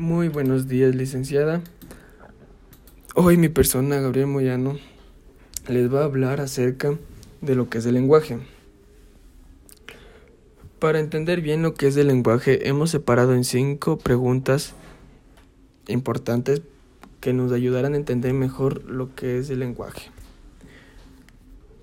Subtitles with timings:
[0.00, 1.60] Muy buenos días, licenciada.
[3.14, 4.78] Hoy mi persona, Gabriel Moyano,
[5.68, 6.96] les va a hablar acerca
[7.42, 8.38] de lo que es el lenguaje.
[10.78, 14.72] Para entender bien lo que es el lenguaje, hemos separado en cinco preguntas
[15.86, 16.62] importantes
[17.20, 20.10] que nos ayudarán a entender mejor lo que es el lenguaje.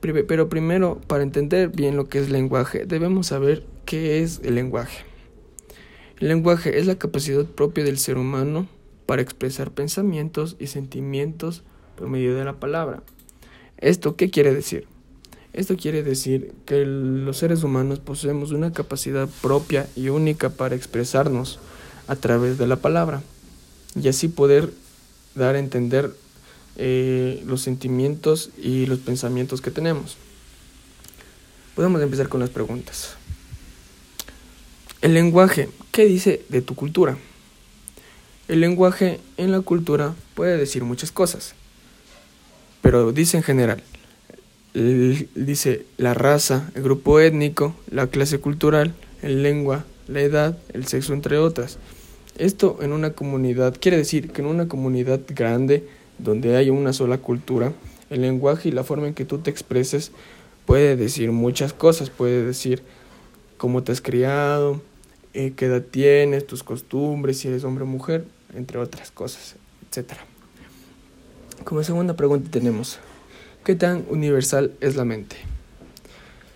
[0.00, 5.04] Pero primero, para entender bien lo que es lenguaje, debemos saber qué es el lenguaje.
[6.18, 8.66] El lenguaje es la capacidad propia del ser humano
[9.04, 11.62] para expresar pensamientos y sentimientos
[11.96, 13.02] por medio de la palabra.
[13.76, 14.86] ¿Esto qué quiere decir?
[15.52, 21.58] Esto quiere decir que los seres humanos poseemos una capacidad propia y única para expresarnos
[22.08, 23.22] a través de la palabra
[23.94, 24.70] y así poder
[25.34, 26.14] dar a entender
[26.76, 30.16] eh, los sentimientos y los pensamientos que tenemos.
[31.74, 33.16] Podemos empezar con las preguntas.
[35.02, 37.18] El lenguaje, ¿qué dice de tu cultura?
[38.48, 41.54] El lenguaje en la cultura puede decir muchas cosas,
[42.80, 43.82] pero dice en general.
[44.72, 51.12] Dice la raza, el grupo étnico, la clase cultural, el lengua, la edad, el sexo,
[51.12, 51.78] entre otras.
[52.38, 57.18] Esto en una comunidad quiere decir que en una comunidad grande donde hay una sola
[57.18, 57.72] cultura,
[58.08, 60.12] el lenguaje y la forma en que tú te expreses
[60.64, 62.82] puede decir muchas cosas, puede decir
[63.56, 64.80] cómo te has criado,
[65.34, 69.56] eh, qué edad tienes, tus costumbres, si eres hombre o mujer, entre otras cosas,
[69.90, 70.14] etc.
[71.64, 72.98] Como segunda pregunta tenemos,
[73.64, 75.36] ¿qué tan universal es la mente?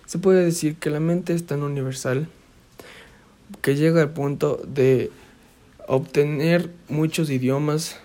[0.05, 2.27] Se puede decir que la mente es tan universal
[3.61, 5.11] que llega al punto de
[5.87, 7.97] obtener muchos idiomas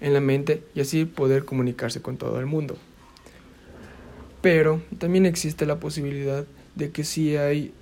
[0.00, 2.76] en la mente y así poder comunicarse con todo el mundo.
[4.42, 6.44] Pero también existe la posibilidad
[6.76, 7.72] de que si hay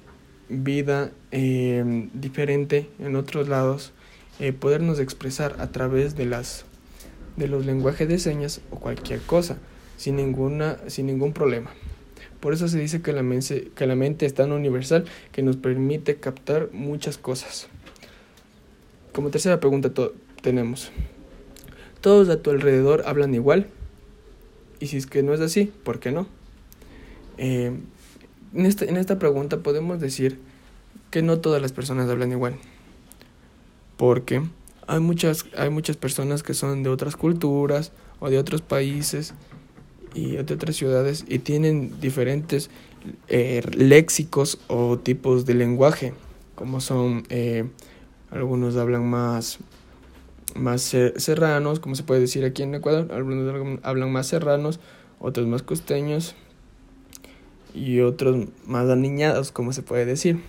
[0.48, 3.92] vida em, diferente en otros lados,
[4.40, 6.64] eh, podernos expresar a través de las
[7.36, 9.58] de los lenguajes de señas o cualquier cosa
[9.96, 11.70] sin ninguna sin ningún problema.
[12.40, 15.56] Por eso se dice que la, mente, que la mente es tan universal que nos
[15.56, 17.68] permite captar muchas cosas.
[19.12, 19.90] Como tercera pregunta
[20.42, 20.92] tenemos,
[22.02, 23.68] ¿todos a tu alrededor hablan igual?
[24.78, 26.26] Y si es que no es así, ¿por qué no?
[27.38, 27.72] Eh,
[28.54, 30.38] en, esta, en esta pregunta podemos decir
[31.10, 32.56] que no todas las personas hablan igual.
[33.96, 34.42] Porque
[34.86, 39.34] hay muchas, hay muchas personas que son de otras culturas o de otros países
[40.14, 42.70] y de otras ciudades y tienen diferentes
[43.28, 46.14] eh, léxicos o tipos de lenguaje,
[46.54, 47.68] como son eh,
[48.30, 49.58] algunos hablan más
[50.54, 50.82] más
[51.16, 54.78] serranos, como se puede decir aquí en Ecuador, algunos hablan más serranos,
[55.18, 56.36] otros más costeños,
[57.74, 60.40] y otros más aniñados, como se puede decir.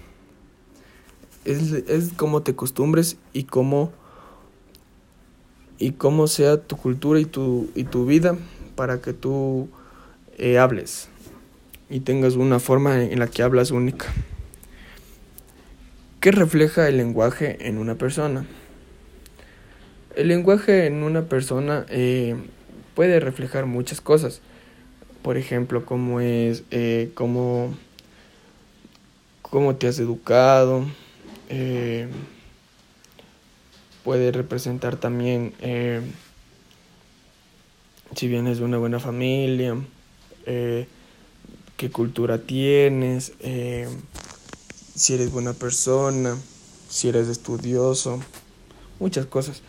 [1.43, 3.91] Es, es cómo te acostumbres y cómo,
[5.77, 8.37] y cómo sea tu cultura y tu, y tu vida
[8.75, 9.67] para que tú
[10.37, 11.09] eh, hables
[11.89, 14.07] y tengas una forma en la que hablas única.
[16.19, 18.45] ¿Qué refleja el lenguaje en una persona?
[20.15, 22.35] El lenguaje en una persona eh,
[22.95, 24.41] puede reflejar muchas cosas
[25.25, 27.73] por ejemplo, cómo es, eh, cómo,
[29.41, 30.85] cómo te has educado,
[31.49, 32.07] eh,
[34.03, 36.01] puede representar también eh,
[38.15, 39.75] si vienes de una buena familia,
[40.45, 43.33] qué cultura tienes,
[44.93, 46.37] si eres buena persona,
[46.87, 48.19] si eres estudioso,
[48.99, 49.63] muchas cosas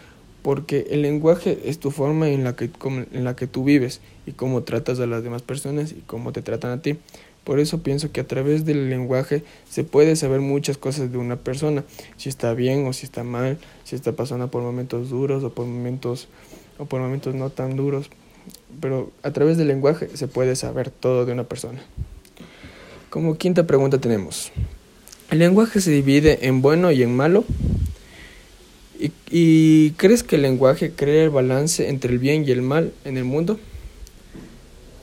[0.47, 4.31] porque el lenguaje es tu forma en la que, en la que tú vives y
[4.31, 6.95] cómo tratas a las demás personas y cómo te tratan a ti.
[7.43, 11.35] Por eso pienso que a través del lenguaje se puede saber muchas cosas de una
[11.35, 11.83] persona,
[12.17, 15.67] si está bien o si está mal, si está pasando por momentos duros o por
[15.67, 16.29] momentos
[16.79, 18.09] o por momentos no tan duros,
[18.81, 21.83] pero a través del lenguaje se puede saber todo de una persona.
[23.11, 24.53] Como quinta pregunta tenemos,
[25.33, 27.45] ¿el lenguaje se divide en bueno y en malo?
[28.99, 33.17] ¿Y, crees que el lenguaje crea el balance entre el bien y el mal en
[33.17, 33.59] el mundo?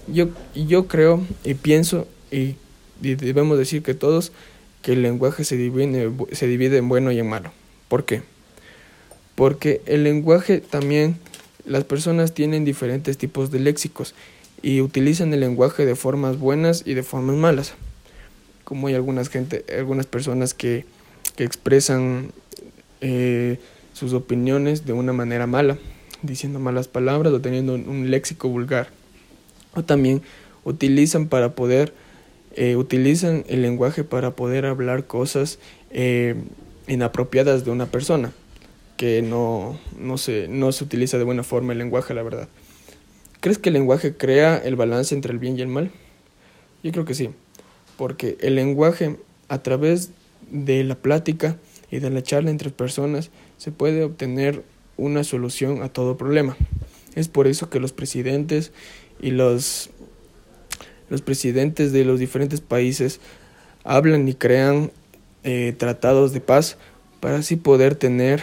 [0.08, 2.56] Yo, yo creo y pienso, y,
[3.02, 4.32] debemos decir que todos,
[4.82, 7.52] que el lenguaje se divide, se divide en bueno y en malo.
[7.88, 8.24] ¿Por qué?
[9.36, 11.18] Porque el lenguaje también,
[11.66, 14.16] las personas tienen diferentes tipos de léxicos
[14.62, 17.74] y utilizan el lenguaje de formas buenas y de formas malas.
[18.64, 20.86] Como hay algunas, gente, algunas personas que,
[21.36, 22.32] que expresan
[23.02, 23.60] eh,
[24.04, 25.78] sus opiniones de una manera mala,
[26.24, 28.90] diciendo malas palabras o teniendo un léxico vulgar.
[29.76, 30.22] O también
[30.66, 31.94] utilizan para poder,
[32.58, 35.58] eh, utilizan el lenguaje para poder hablar cosas
[35.90, 36.36] eh,
[36.90, 38.34] inapropiadas de una persona,
[38.98, 42.50] que no, no, se, no se utiliza de buena forma el lenguaje, la verdad.
[43.40, 45.92] ¿Crees que el lenguaje crea el balance entre el bien y el mal?
[46.84, 47.30] Yo creo que sí,
[47.96, 49.16] porque el lenguaje
[49.48, 50.10] a través
[50.52, 51.58] de la plática
[51.90, 53.30] y de la charla entre personas
[53.64, 54.62] se puede obtener
[54.98, 56.58] una solución a todo problema.
[57.16, 58.74] Es por eso que los presidentes
[59.22, 59.90] y los,
[61.10, 63.22] los presidentes de los diferentes países
[63.86, 64.92] hablan y crean
[65.46, 66.76] eh, tratados de paz
[67.22, 68.42] para así poder tener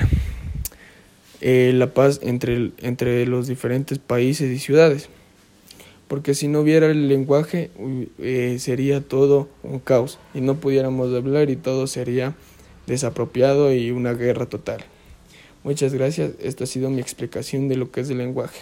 [1.43, 5.11] eh, la paz entre, entre los diferentes países y ciudades.
[6.09, 7.71] Porque si no hubiera el lenguaje
[8.21, 12.35] eh, sería todo un caos y no pudiéramos hablar y todo sería
[12.87, 14.83] desapropiado y una guerra total.
[15.63, 18.61] Muchas gracias, esta ha sido mi explicación de lo que es el lenguaje.